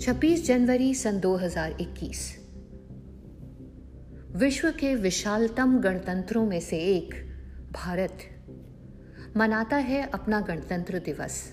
[0.00, 2.16] 26 जनवरी सन 2021
[4.36, 7.14] विश्व के विशालतम गणतंत्रों में से एक,
[7.72, 8.18] भारत,
[9.36, 11.52] मनाता है अपना गणतंत्र दिवस,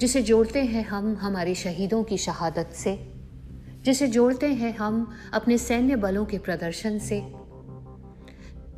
[0.00, 3.12] जिसे जोड़ते हैं हम हमारे शहीदों की शहादत से,
[3.84, 7.32] जिसे जोड़ते हैं हम अपने सैन्य बलों के प्रदर्शन से,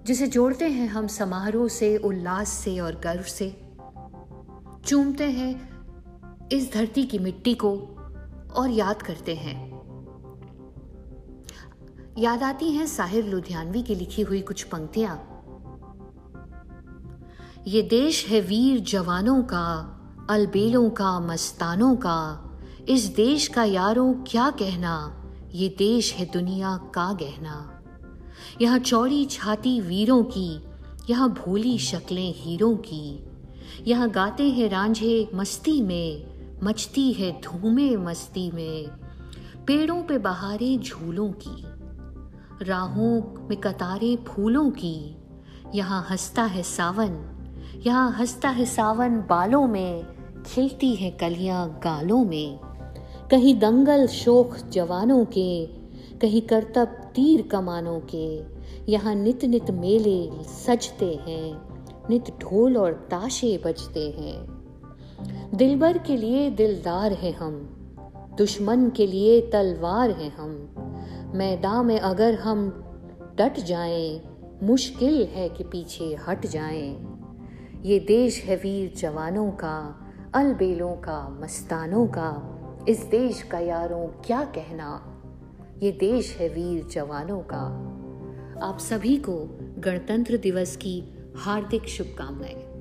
[0.07, 3.57] जिसे जोड़ते हैं हम समारोह से, उल्लास से और गर्व से,
[4.87, 5.69] चूमते हैं
[6.53, 7.99] इस धरती की मिट्टी को
[8.57, 9.73] और याद करते हैं।
[12.19, 15.29] याद आती हैं साहिर लुधियानवी की लिखी हुई कुछ पंक्तियाँ।
[17.67, 19.67] ये देश है वीर जवानों का,
[20.31, 22.49] अलबेलों का, मस्तानों का।
[22.89, 25.23] इस देश का यारों क्या कहना,
[25.55, 27.69] ये देश है दुनिया का गहना।
[28.61, 30.63] यहाँ चौड़ी छाती वीरों की,
[31.11, 33.25] यहाँ भोली शक्लें हीरों की।
[33.87, 36.32] यहाँ गाते हैं रांझे मस्ती में
[36.65, 38.87] मचती है धूमे मस्ती में,
[39.67, 41.65] पेड़ों पे बहारे झूलों की,
[42.65, 45.17] राहों में कतारे फूलों की,
[45.75, 47.39] यहाँ हंसता है सावन,
[47.87, 50.07] यहाँ हंसता है सावन बालों में,
[50.47, 52.59] खिलती है कलियाँ गालों में।
[53.31, 55.67] कहीं दंगल शोख जवानों के,
[56.19, 58.43] कहीं करतब तीर कमानों के,
[58.93, 61.63] यहाँ नित नित मेले सजते हैं,
[62.11, 64.62] नित ढोल और ताशे बजते हैं।
[65.55, 67.55] दिलबर के लिए दिलदार हैं हम,
[68.39, 70.75] दुश्मन के लिए तलवार हैं हम।
[71.35, 72.71] मैदान में अगर हम
[73.39, 74.23] डट जाएँ,
[74.63, 77.19] मुश्किल है कि पीछे हट जाएँ।
[77.83, 82.59] ये देश है वीर जवानों का, अलबेलों का, मस्तानों का।
[82.89, 85.21] इस देश का यारों क्या कहना?
[85.83, 87.65] ये देश है वीर जवानों का।
[88.63, 92.72] आप सभी को गणतंत्र दिवस की हार्दिक शुभकामनाएँ।